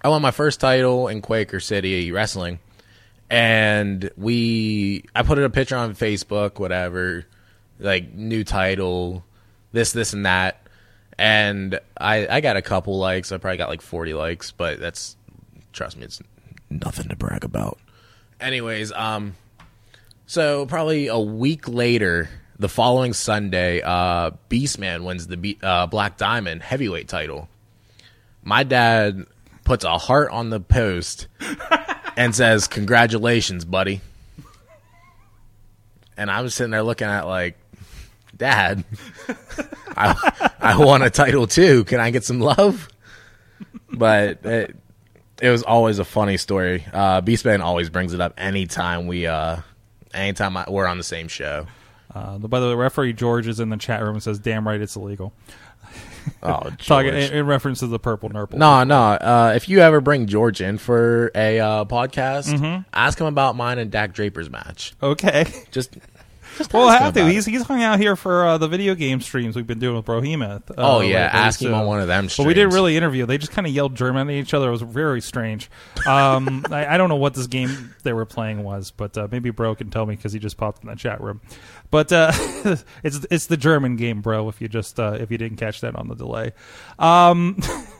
[0.01, 2.59] I won my first title in Quaker City Wrestling.
[3.29, 7.25] And we, I put a picture on Facebook, whatever,
[7.79, 9.23] like new title,
[9.71, 10.62] this, this, and that.
[11.17, 13.31] And I, I got a couple likes.
[13.31, 15.15] I probably got like 40 likes, but that's,
[15.71, 16.21] trust me, it's
[16.69, 17.77] nothing to brag about.
[18.39, 19.35] Anyways, um,
[20.25, 26.17] so probably a week later, the following Sunday, uh, Beastman wins the Be- uh, Black
[26.17, 27.47] Diamond heavyweight title.
[28.43, 29.25] My dad
[29.63, 31.27] puts a heart on the post
[32.17, 34.01] and says, "Congratulations, buddy."
[36.17, 37.57] And I was sitting there looking at like,
[38.35, 38.83] Dad,
[39.95, 41.83] I I won a title too.
[41.85, 42.87] Can I get some love?
[43.91, 44.75] But it,
[45.41, 46.85] it was always a funny story.
[46.91, 49.57] Uh, Beastman always brings it up anytime we, uh,
[50.13, 51.67] anytime I, we're on the same show.
[52.13, 54.79] Uh, by the way, referee George is in the chat room and says, "Damn right,
[54.81, 55.33] it's illegal."
[56.41, 58.57] Oh, Talking in, in reference to the purple nurple.
[58.59, 58.95] No, no.
[59.01, 62.81] Uh, if you ever bring George in for a uh, podcast, Mm-hmm.
[62.93, 64.93] ask him about mine and Dak Draper's match.
[65.03, 65.45] Okay.
[65.71, 65.97] Just,
[66.57, 67.19] just Well, we'll have to.
[67.21, 67.33] about it.
[67.33, 70.05] He's he's hung out here for uh, the video game streams we've been doing with
[70.05, 70.71] Brohemoth.
[70.71, 73.25] Uh, Oh, yeah, lately, ask him on one of them But we didn't really interview.
[73.25, 74.67] They just kind of yelled German at each other.
[74.69, 75.69] It was very strange.
[76.07, 79.49] Um, I, I don't know what this game they were playing was, but uh, maybe
[79.49, 81.41] Bro can tell me because he just popped in the chat room.
[81.91, 82.31] But uh,
[83.03, 84.49] it's it's the German game, bro.
[84.49, 86.53] If you just uh, if you didn't catch that on the delay.
[86.97, 87.59] Um,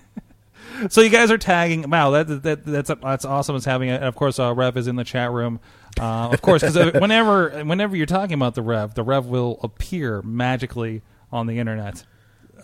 [0.90, 1.90] so you guys are tagging.
[1.90, 3.56] Wow, that, that that's that's awesome.
[3.56, 3.90] It's having.
[3.90, 5.60] A, and of course, uh, Rev is in the chat room.
[6.00, 10.22] Uh, of course, because whenever whenever you're talking about the Rev, the Rev will appear
[10.22, 12.04] magically on the internet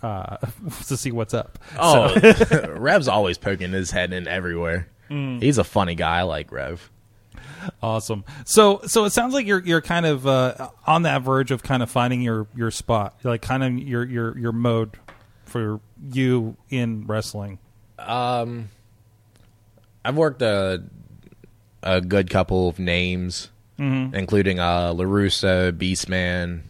[0.02, 0.36] uh,
[0.86, 1.58] to see what's up.
[1.78, 2.14] Oh,
[2.76, 4.88] Rev's always poking his head in everywhere.
[5.10, 5.42] Mm.
[5.42, 6.18] He's a funny guy.
[6.18, 6.90] I like Rev.
[7.82, 8.24] Awesome.
[8.44, 11.82] So so it sounds like you're you're kind of uh, on that verge of kind
[11.82, 14.96] of finding your your spot, like kind of your your your mode
[15.44, 15.80] for
[16.12, 17.58] you in wrestling.
[20.04, 20.82] I've worked a
[21.82, 24.14] a good couple of names, Mm-hmm.
[24.14, 26.60] including uh, Larusa, Beastman.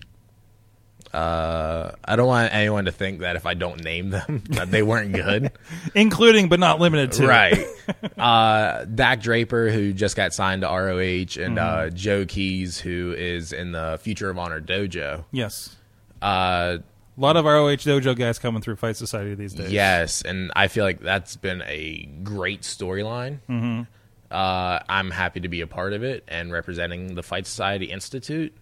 [1.12, 4.84] Uh, I don't want anyone to think that if I don't name them that they
[4.84, 5.50] weren't good.
[5.96, 7.26] Including but not limited to.
[7.26, 7.58] right.
[8.16, 11.96] Uh, Dak Draper, who just got signed to ROH, and uh, Mm-hmm.
[11.96, 15.24] Joe Keys, who is in the Future of Honor dojo.
[15.32, 15.74] Yes.
[16.22, 16.78] Uh,
[17.16, 19.70] A lot of ROH dojo guys coming through Fight Society these days.
[19.72, 23.40] Yes, and I feel like that's been a great storyline.
[23.48, 23.82] Mm-hmm.
[24.30, 28.56] Uh, I'm happy to be a part of it and representing the Fight Society Institute.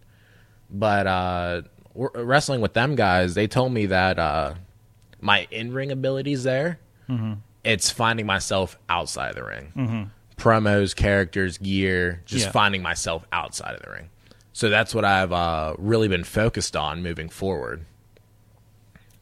[0.71, 1.63] But uh,
[1.95, 4.55] wrestling with them guys, they told me that uh,
[5.21, 6.79] my in ring abilities there.
[7.65, 10.11] It's finding myself outside of the ring.
[10.37, 12.51] Promos, characters, gear, just Yeah.
[12.53, 14.09] finding myself outside of the ring.
[14.53, 17.85] So that's what I've uh, really been focused on moving forward.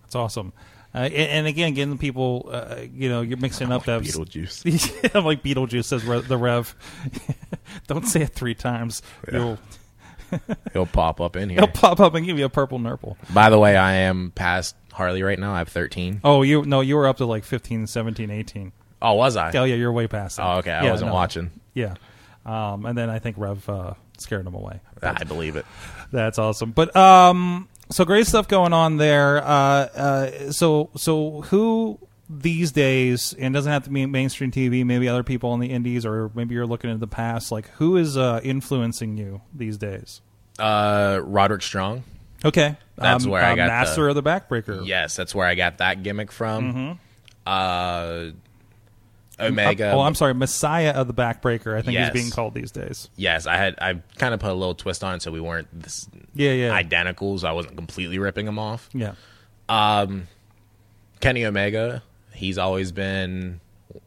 [0.07, 0.53] That's awesome.
[0.95, 4.01] Uh, and, and again, getting people, uh, you know, you're mixing up that.
[4.03, 5.11] Beetlejuice.
[5.15, 6.75] I'm like Beetlejuice says Re- the Rev.
[7.87, 9.03] Don't say it three times.
[9.31, 9.59] You'll,
[10.73, 11.59] He'll pop up in here.
[11.61, 13.17] he'll pop up and give you a purple nurple.
[13.33, 15.53] By the way, I am past Harley right now.
[15.53, 16.21] I have 13.
[16.25, 18.73] Oh, you no, you were up to like 15, 17, 18.
[19.03, 19.53] Oh, was I?
[19.55, 20.39] Oh yeah, you're way past.
[20.39, 20.47] That.
[20.47, 20.73] Oh, okay.
[20.73, 21.15] I Yeah, wasn't no.
[21.15, 21.51] watching.
[21.75, 21.95] Yeah,
[22.45, 24.81] um, and then I think Rev uh, scared him away.
[25.03, 25.67] I believe it.
[26.11, 26.73] That's awesome.
[26.73, 29.39] But um, so great stuff going on there.
[29.39, 34.85] Uh, uh, so so who these days, and doesn't have to be mainstream TV.
[34.85, 37.53] Maybe other people in the indies, or maybe you're looking into the past.
[37.53, 40.21] Like who is uh, influencing you these days?
[40.59, 42.03] Uh, Roderick Strong.
[42.45, 44.87] Okay, That's Um, where I uh, got master the- of the backbreaker.
[44.87, 46.99] Yes, that's where I got that gimmick from.
[47.47, 48.37] Mm-hmm.
[49.39, 49.91] Omega.
[49.93, 51.77] Oh, I'm sorry, Messiah of the Backbreaker.
[51.77, 52.13] I think Yes.
[52.13, 53.11] he's being called these days.
[53.17, 53.75] Yes, I had.
[53.81, 56.73] I kind of put a little twist on it so we weren't this Yeah, yeah,
[56.73, 57.39] identical.
[57.39, 58.89] So I wasn't completely ripping him off.
[58.95, 59.13] yeah.
[61.21, 62.03] Kenny Omega.
[62.33, 63.61] He's always been.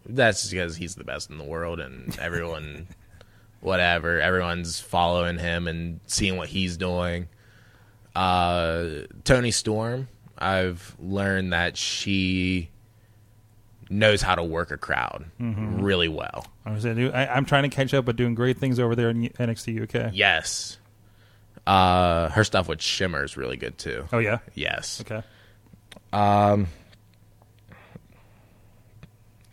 [0.05, 2.87] That's just because he's the best in the world, and everyone,
[3.61, 7.27] whatever, everyone's following him and seeing what he's doing.
[8.15, 10.07] Uh, Toni Storm.
[10.37, 12.69] I've learned that she
[13.89, 16.45] knows how to work a crowd really well.
[16.65, 19.09] I was saying, I, I'm trying to catch up, but doing great things over there
[19.09, 20.11] in NXT UK.
[20.13, 20.77] Yes.
[21.65, 24.05] Uh, her stuff with Shimmer is really good too.
[24.11, 24.39] Oh yeah.
[24.55, 25.01] Yes.
[25.01, 25.23] Okay.
[26.11, 26.67] Um,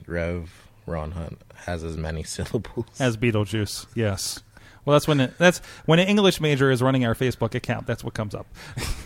[0.07, 0.51] Rev
[0.87, 2.87] Ron Hunt has as many syllables.
[2.99, 4.42] As Beetlejuice, yes.
[4.85, 7.87] Well, that's when it, that's when an English major is running our Facebook account.
[7.87, 8.46] That's what comes up.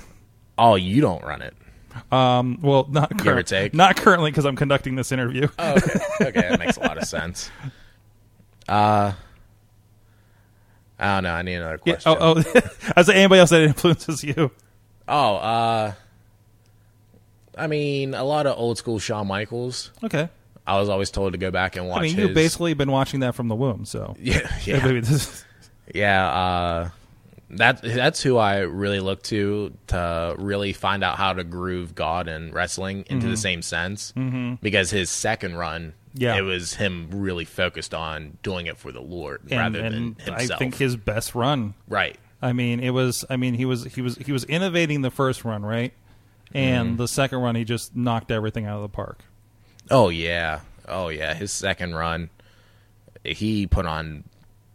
[0.59, 1.55] oh, you don't run it.
[2.13, 3.75] Um, well, not Give or current, take.
[3.75, 5.49] not currently because I'm conducting this interview.
[5.59, 6.01] Oh, okay.
[6.29, 7.51] okay, that makes a lot of sense.
[8.69, 9.13] Uh,
[10.99, 11.33] I don't know.
[11.33, 12.17] I need another Yeah, question.
[12.21, 12.61] oh, oh
[12.97, 14.51] as anybody else that influences you.
[15.09, 15.93] Oh, uh,
[17.57, 19.91] I mean, a lot of old school Shawn Michaels.
[20.05, 20.29] Okay.
[20.67, 21.99] I was always told to go back and watch.
[21.99, 22.27] I mean, his.
[22.27, 25.01] you've basically been watching that from the womb, so yeah, yeah,
[25.95, 26.29] yeah.
[26.29, 26.91] Uh,
[27.51, 32.29] that that's who I really look to to really find out how to groove God
[32.29, 33.31] and wrestling into Mm-hmm.
[33.31, 34.13] the same sense.
[34.17, 34.55] Mm-hmm.
[34.63, 36.37] Because his second run, Yeah.
[36.37, 40.35] it was him really focused on doing it for the Lord and, rather than and
[40.37, 41.75] I think his best run.
[41.89, 42.17] right.
[42.43, 43.25] I mean, it was.
[43.29, 43.85] I mean, he was.
[43.85, 44.17] He was.
[44.17, 45.93] He was innovating the first run, right?
[46.55, 46.97] And Mm-hmm.
[46.97, 49.23] the second run, he just knocked everything out of the park.
[49.91, 50.61] Oh yeah.
[50.89, 51.35] Oh yeah.
[51.35, 52.31] His second run,
[53.25, 54.25] he put on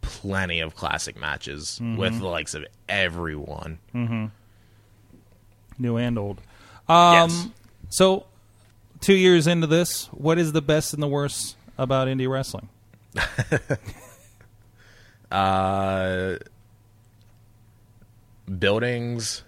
[0.06, 1.96] plenty of classic matches Mm-hmm.
[1.96, 3.78] with the likes of everyone.
[5.78, 6.40] new and old.
[6.88, 7.48] Um, Yes.
[7.90, 8.26] So,
[9.00, 12.68] two years into this, what is the best and the worst about indie wrestling?
[15.30, 16.36] Uh,
[18.58, 19.42] buildings,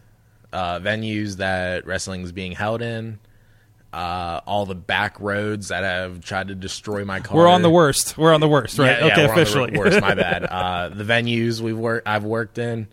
[0.53, 3.19] uh, venues that wrestling's being held in,
[3.93, 7.37] uh, all the back roads that have tried to destroy my car.
[7.37, 8.19] We're on the worst.
[8.19, 8.99] We're on the worst, right?
[9.01, 9.79] Yeah, okay, we're on the officially.
[9.79, 10.01] worst.
[10.01, 10.45] My bad.
[10.45, 12.89] Uh, the venues we've worked, I've worked in,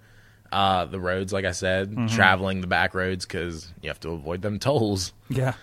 [0.51, 2.07] uh, the roads, like I said, Mm-hmm.
[2.15, 5.11] traveling the back roads because you have to avoid them tolls.
[5.29, 5.53] yeah.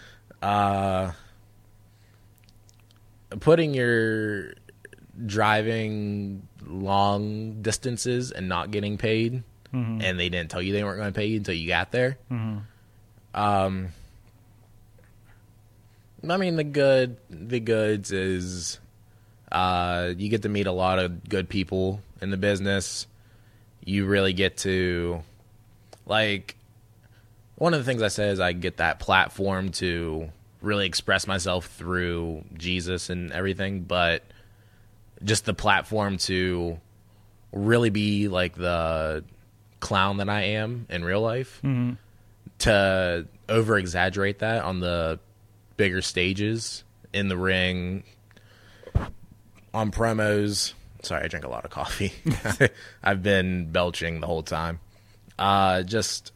[3.41, 4.53] Putting your
[5.25, 9.43] driving long distances and not getting paid,
[9.73, 10.03] Mm-hmm.
[10.03, 12.19] and they didn't tell you they weren't going to pay you until you got there.
[13.33, 13.89] Um,
[16.31, 18.79] I mean the good, the goods is,
[19.51, 23.07] uh, you get to meet a lot of good people in the business.
[23.85, 25.23] You really get to,
[26.07, 26.57] like,
[27.57, 30.31] one of the things I say is I get that platform to
[30.61, 34.23] really express myself through Jesus and everything, but
[35.25, 36.79] just the platform to
[37.53, 39.25] really be like the
[39.81, 41.61] clown that I am in real life
[42.61, 45.19] to over exaggerate that on the
[45.83, 48.05] bigger stages in the ring
[49.75, 50.75] on promos.
[51.03, 52.13] Sorry, I drink a lot of coffee.
[53.03, 54.79] I've been belching the whole time.
[55.37, 56.31] Uh just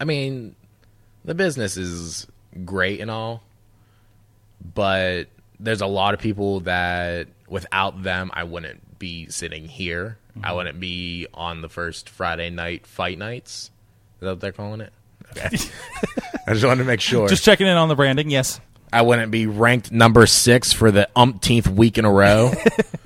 [0.00, 0.56] I mean,
[1.24, 2.26] the business is
[2.64, 3.44] great and all,
[4.74, 5.26] but
[5.60, 10.18] there's a lot of people that without them I wouldn't be sitting here.
[10.42, 13.70] I wouldn't be on the first Friday night fight nights.
[14.16, 14.92] Is that what they're calling it?
[15.36, 15.56] Okay.
[16.46, 17.28] I just wanted to make sure.
[17.28, 18.30] Just checking in on the branding.
[18.30, 18.60] Yes.
[18.92, 22.52] I wouldn't be ranked number six for the umpteenth week in a row.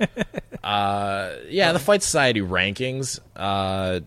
[0.63, 3.19] uh, yeah, the Fight Society rankings.
[3.35, 3.99] Uh,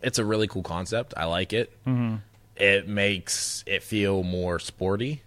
[0.00, 1.12] it's a really cool concept.
[1.16, 1.72] I like it.
[2.56, 5.22] It makes it feel more sporty.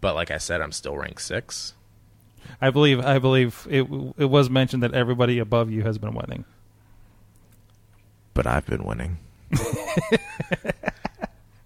[0.00, 1.74] But like I said, I'm still ranked six.
[2.60, 3.00] I believe.
[3.00, 3.86] I believe it.
[4.18, 6.44] It was mentioned that everybody above you has been winning.
[8.34, 9.18] But I've been winning.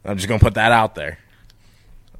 [0.04, 1.18] I'm just gonna put that out there.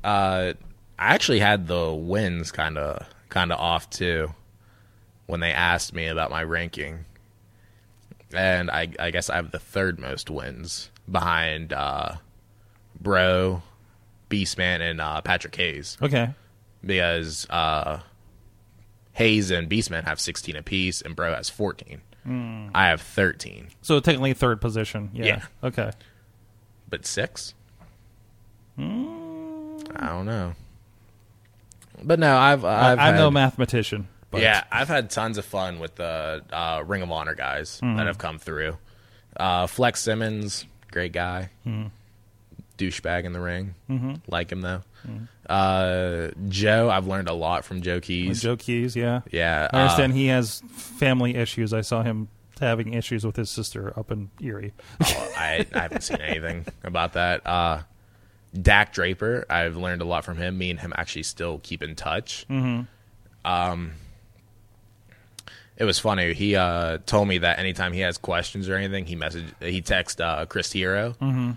[0.05, 0.53] Uh,
[0.99, 4.35] I actually had the wins kind of kind of off too
[5.27, 7.05] when they asked me about my ranking,
[8.35, 12.17] and I I guess I have the third most wins behind uh,
[13.01, 13.63] Bro,
[14.31, 16.31] Beastman, and uh, Patrick Hayes Okay.
[16.85, 18.01] because uh,
[19.13, 22.03] Hayes and Beastman have 16 apiece, and Bro has 14.
[22.75, 23.69] I have 13.
[23.83, 25.11] So technically third position.
[25.15, 25.25] Yeah.
[25.25, 25.43] Yeah.
[25.63, 25.91] Okay.
[26.89, 27.55] But six?
[28.79, 30.55] I don't know.
[32.03, 34.09] But no, I've I've I, am no mathematician.
[34.31, 37.97] But yeah, I've had tons of fun with the uh, Ring of Honor guys Mm-hmm.
[37.97, 38.77] that have come through.
[39.37, 41.89] Uh, Flex Simmons, great guy, Mm-hmm.
[42.79, 43.75] Douchebag in the ring.
[44.27, 44.83] Like him though.
[45.49, 48.43] Uh, Joe, I've learned a lot from Joe Keys.
[48.43, 48.97] Joe Keys.
[48.97, 49.21] Yeah.
[49.31, 51.73] yeah, I understand uh, he has family issues.
[51.73, 52.29] I saw him
[52.61, 54.73] having issues with his sister up in Erie.
[55.03, 57.47] oh, I, I haven't seen anything about that.
[57.47, 57.83] Uh,
[58.61, 60.59] Dak Draper, I've learned a lot from him.
[60.59, 62.47] Me and him actually still keep in touch.
[62.49, 62.83] Mm-hmm.
[63.45, 63.93] Um,
[65.77, 66.35] it was funny.
[66.35, 70.21] He uh, told me that anytime he has questions or anything, he message he texts
[70.21, 71.53] uh, Chris Hero, mm-hmm.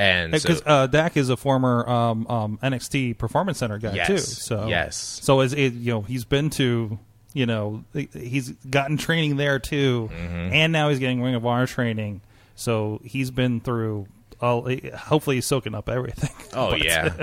[0.00, 4.06] And so, Because uh, Dak is a former um, um, NXT Performance Center guy Yes.
[4.06, 4.18] too.
[4.18, 4.96] So Yes.
[5.22, 6.98] So is it you know he's been to
[7.34, 10.52] you know he's gotten training there too, Mm-hmm.
[10.52, 12.20] and now he's getting Ring of Honor training.
[12.56, 14.06] So he's been through.
[14.40, 16.30] All, hopefully, he's soaking up everything.
[16.54, 17.22] oh But- yeah,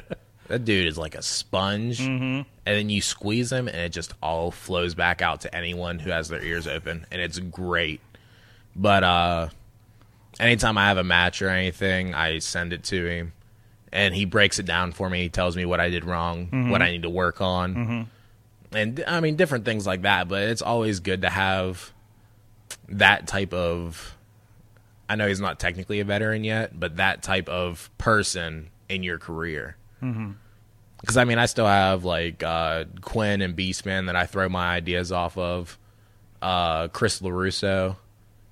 [0.50, 2.00] that dude is like a sponge.
[2.00, 2.24] Mm-hmm.
[2.24, 2.48] And
[2.78, 6.30] then you squeeze him, and it just all flows back out to anyone who has
[6.30, 8.02] their ears open, and it's great.
[8.76, 9.50] But uh,
[10.40, 13.34] anytime I have a match or anything, I send it to him,
[13.92, 15.24] and he breaks it down for me.
[15.24, 18.08] He tells me what I did wrong, what I need to work on,
[18.72, 20.28] and I mean different things like that.
[20.28, 21.92] But it's always good to have
[22.90, 24.16] that type of.
[25.10, 29.18] I know he's not technically a veteran yet, but that type of person in your
[29.20, 29.78] career.
[31.00, 34.68] Because I mean, I still have like uh, Quinn and Beastman that I throw my
[34.76, 35.78] ideas off of.
[36.42, 37.96] Uh, Chris LaRusso,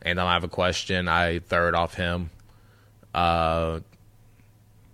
[0.06, 2.30] and I have a question, I throw it off him.
[3.14, 3.80] Uh,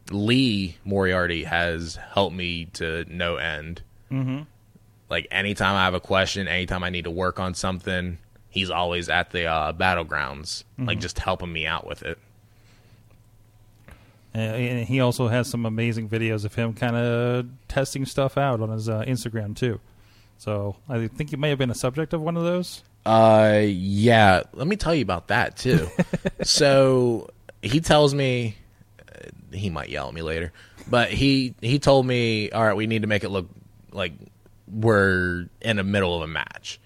[0.09, 3.81] Lee Moriarty has helped me to no end.
[4.09, 4.43] Mm-hmm.
[5.09, 8.17] Like anytime I have a question, anytime I need to work on something,
[8.49, 12.17] he's always at the uh, battlegrounds, like just helping me out with it.
[14.33, 18.69] And he also has some amazing videos of him kind of testing stuff out on
[18.69, 19.81] his uh, Instagram too.
[20.37, 22.81] So I think you may have been a subject of one of those.
[23.05, 24.43] Uh, yeah.
[24.53, 25.87] Let me tell you about that too.
[26.43, 27.29] so
[27.61, 28.57] he tells me
[29.09, 30.51] uh, he might yell at me later,
[30.87, 33.47] but he he told me, all right, we need to make it look
[33.91, 34.13] like
[34.71, 36.79] we're in the middle of a match.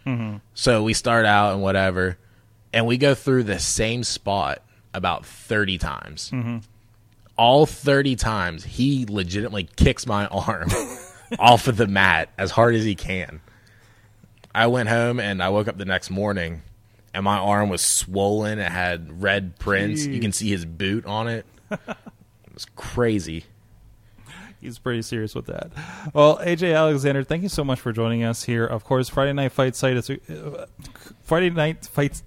[0.53, 2.17] So we start out and whatever,
[2.73, 4.61] and we go through the same spot
[4.93, 6.31] about thirty times.
[7.37, 10.69] All thirty times, he legitimately kicks my arm
[11.37, 13.41] off of the mat as hard as he can.
[14.55, 16.61] I went home and I woke up the next morning
[17.13, 18.57] and my arm was swollen.
[18.57, 20.05] It had red prints.
[20.05, 21.45] You can see his boot on it.
[21.71, 21.97] it
[22.53, 23.45] was crazy.
[24.61, 25.71] He's pretty serious with that.
[26.13, 28.65] Well, AJ Alexander, thank you so much for joining us here.
[28.65, 30.65] Of course, Friday Night Fight site is uh,
[31.21, 32.21] Friday Night Fight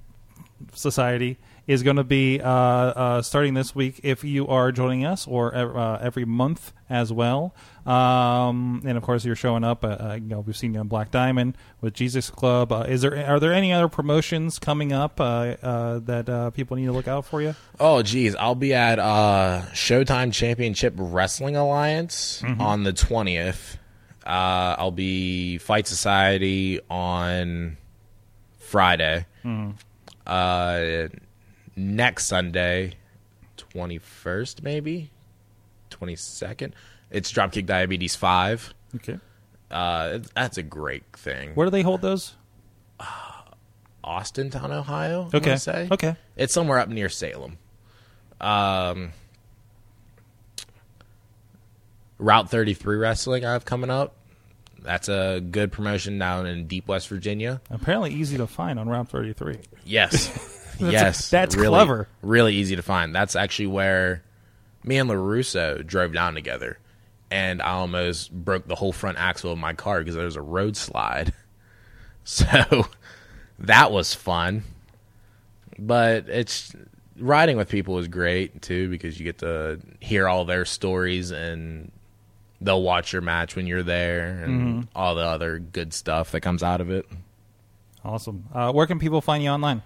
[0.74, 1.38] Society
[1.68, 5.54] is going to be uh, uh, starting this week if you are joining us, or
[5.54, 7.54] uh, every month as well.
[7.86, 9.84] Um, and of course, you're showing up.
[9.84, 12.72] Uh, uh, you know, we've seen you on Black Diamond with Jesus Club.
[12.72, 16.76] Uh, is there are there any other promotions coming up uh, uh, that uh, people
[16.76, 17.54] need to look out for you?
[17.78, 18.34] Oh, geez.
[18.34, 23.76] I'll be at uh, Showtime Championship Wrestling Alliance on the 20th.
[24.26, 27.76] Uh, I'll be Fight Society on
[28.58, 29.24] Friday.
[30.26, 31.08] Uh,
[31.78, 32.94] next Sunday,
[33.56, 35.10] 21st, maybe?
[35.90, 36.72] 22nd.
[37.10, 38.74] It's Dropkick Diabetes 5.
[38.96, 39.18] Okay.
[39.70, 41.54] Uh, that's a great thing.
[41.54, 42.34] Where do they hold those?
[44.04, 45.28] Austintown, Ohio.
[45.32, 45.56] Okay.
[45.56, 45.88] say.
[45.90, 46.16] Okay.
[46.36, 47.58] It's somewhere up near Salem.
[48.40, 49.10] Um,
[52.18, 54.14] Route 33 Wrestling I have coming up.
[54.80, 57.60] That's a good promotion down in Deep West Virginia.
[57.70, 59.58] Apparently easy to find on Route 33.
[59.84, 60.54] Yes.
[60.78, 61.30] yes.
[61.30, 62.08] that's really, clever.
[62.22, 63.14] Really easy to find.
[63.14, 64.22] That's actually where
[64.84, 66.78] me and LaRusso drove down together.
[67.30, 70.42] And I almost broke the whole front axle of my car because there was a
[70.42, 71.32] road slide.
[72.30, 72.86] So
[73.60, 74.62] that was fun.
[75.78, 76.76] But it's
[77.18, 81.90] riding with people is great too because you get to hear all their stories and
[82.60, 86.62] they'll watch your match when you're there and all the other good stuff that comes
[86.62, 87.06] out of it.
[88.04, 88.44] Awesome.
[88.52, 89.82] Uh, where can people find you online?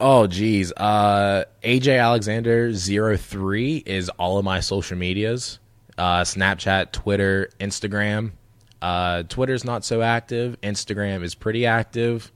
[0.00, 0.72] Oh geez.
[0.72, 5.58] Uh AJ Alexander 03 is all of my social medias.
[5.96, 8.32] Uh Snapchat, Twitter, Instagram.
[8.80, 10.56] Uh Twitter's not so active.
[10.62, 12.30] Instagram is pretty active.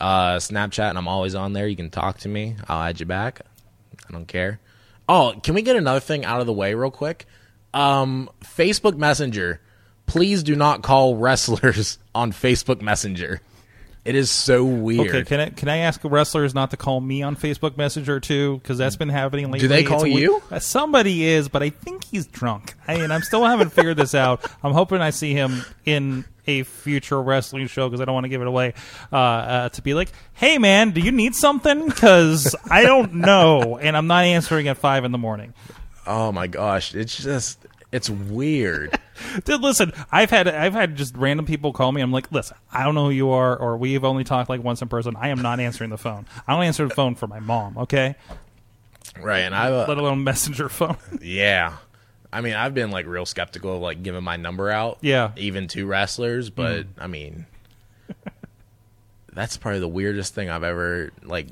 [0.00, 1.66] Uh Snapchat and I'm always on there.
[1.66, 2.56] You can talk to me.
[2.68, 3.40] I'll add you back.
[4.08, 4.60] I don't care.
[5.08, 7.26] Oh, can we get another thing out of the way real quick?
[7.74, 9.60] Um Facebook Messenger.
[10.06, 13.40] Please do not call wrestlers on Facebook Messenger.
[14.08, 15.08] It is so weird.
[15.08, 18.56] Okay, can I can I ask wrestlers not to call me on Facebook Messenger too?
[18.56, 19.58] Because that's been happening lately.
[19.58, 20.42] Do they call It's you?
[20.50, 22.72] Uh, somebody is, but I think he's drunk.
[22.86, 24.50] I, and I'm still haven't figured this out.
[24.62, 28.30] I'm hoping I see him in a future wrestling show because I don't want to
[28.30, 28.72] give it away.
[29.12, 31.84] Uh, uh, to be like, hey man, do you need something?
[31.86, 35.52] Because I don't know, and I'm not answering at five in the morning.
[36.06, 38.98] Oh my gosh, it's just it's weird.
[39.44, 42.00] Dude, listen, I've had I've had just random people call me.
[42.00, 44.82] I'm like, listen, I don't know who you are, or we've only talked like once
[44.82, 45.16] in person.
[45.16, 46.26] I am not answering the phone.
[46.46, 47.78] I don't answer the phone for my mom.
[47.78, 48.14] Okay,
[49.20, 50.96] right, and I uh, let alone messenger phone.
[51.20, 51.76] yeah.
[52.30, 54.98] I mean, I've been like real skeptical of like giving my number out.
[55.00, 55.32] Yeah.
[55.36, 56.88] Even to wrestlers, but mm.
[56.98, 57.46] I mean
[59.32, 61.46] that's probably the weirdest thing I've ever like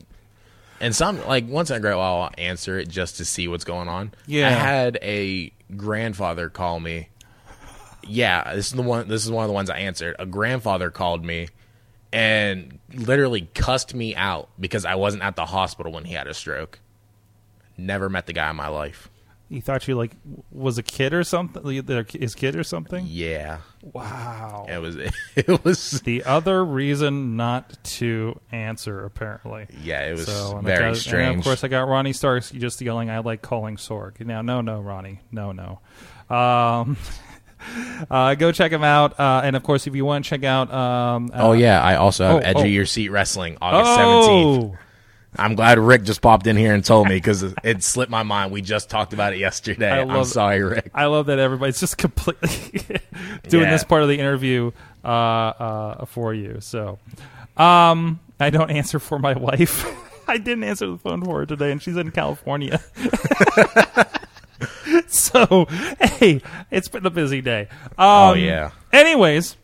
[0.80, 3.64] and some like once in a great while I'll answer it just to see what's
[3.64, 4.12] going on.
[4.26, 4.48] Yeah.
[4.48, 7.08] I had a grandfather call me.
[8.08, 10.16] Yeah, this is the one this is one of the ones I answered.
[10.18, 11.48] A grandfather called me
[12.12, 16.34] and literally cussed me out because I wasn't at the hospital when he had a
[16.34, 16.78] stroke.
[17.76, 19.10] Never met the guy in my life.
[19.48, 20.10] He thought you like
[20.50, 21.64] was a kid or something,
[22.12, 23.04] his kid or something.
[23.08, 24.66] Yeah, Wow.
[24.68, 24.96] it was.
[25.36, 26.00] It was.
[26.00, 29.66] The other reason not to answer, apparently.
[29.82, 31.38] Yeah, it was So I very got- and strange.
[31.38, 34.80] of course, I got Ronnie Starks just yelling, "I like calling Sorg." Now, no, no,
[34.80, 35.78] Ronnie, no, no.
[36.34, 36.96] Um,
[38.10, 40.72] uh, go check him out, uh, and of course, if you want to check out,
[40.72, 42.62] um, uh, oh yeah, I also have oh, Edge oh.
[42.64, 44.74] of Your Seat Wrestling August seventeenth.
[44.74, 44.78] oh,
[45.38, 48.52] I'm glad Rick just popped in here and told me because it slipped my mind.
[48.52, 49.90] We just talked about it yesterday.
[49.90, 50.90] I I'm love- sorry, Rick.
[50.94, 52.48] I love that everybody's just completely
[53.48, 53.70] doing Yeah.
[53.70, 54.72] this part of the interview
[55.04, 56.58] uh, uh, for you.
[56.60, 56.98] So,
[57.56, 59.86] um, I don't answer for my wife.
[60.28, 62.80] I didn't answer the phone for her today, and she's in California.
[65.06, 65.66] so,
[66.00, 67.68] hey, it's been a busy day.
[67.82, 68.70] Um, Oh, yeah.
[68.92, 69.56] Anyways,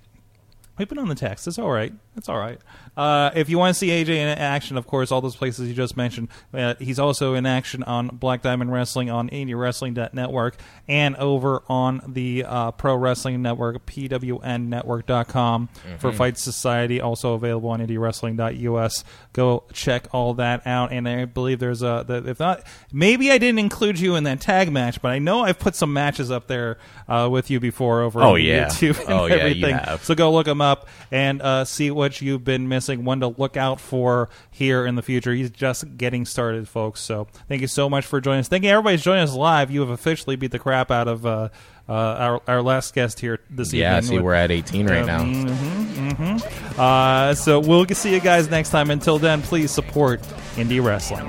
[0.78, 1.46] we've been on the text.
[1.48, 1.92] It's all right.
[2.16, 2.58] It's all right.
[2.94, 5.72] Uh, if you want to see AJ in action, of course, all those places you
[5.74, 6.28] just mentioned.
[6.52, 10.56] Uh, he's also in action on Black Diamond Wrestling on IndyWrestling.network
[10.86, 17.80] and over on the uh, Pro Wrestling Network, PWNNetwork.com for Fight Society, also available on
[17.80, 19.04] IndyWrestling.us.
[19.32, 20.92] Go check all that out.
[20.92, 24.40] And I believe there's a, the, if not, maybe I didn't include you in that
[24.40, 28.02] tag match, but I know I've put some matches up there uh, with you before
[28.02, 28.66] over Oh, on yeah.
[28.66, 29.76] YouTube and Oh, yeah, you everything.
[29.76, 30.04] have.
[30.04, 33.04] So go look them up and uh, see what you've been missing.
[33.04, 35.32] One to look out for here in the future.
[35.32, 37.00] He's just getting started, folks.
[37.00, 38.48] So thank you so much for joining us.
[38.48, 39.70] Thank you, everybody's joining us live.
[39.70, 41.48] You have officially beat the crap out of uh,
[41.88, 44.18] uh, our our last guest here this Yeah, evening.
[44.18, 45.24] see, we're at 18 right now.
[45.24, 48.90] Mm-hmm, Uh, so we'll see you guys next time.
[48.90, 50.20] Until then, please support
[50.56, 51.28] indie wrestling.